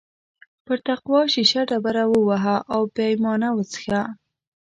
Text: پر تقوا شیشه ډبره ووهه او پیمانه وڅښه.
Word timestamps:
پر 0.65 0.77
تقوا 0.87 1.21
شیشه 1.33 1.61
ډبره 1.69 2.03
ووهه 2.07 2.57
او 2.73 2.81
پیمانه 2.97 3.49
وڅښه. 3.57 4.01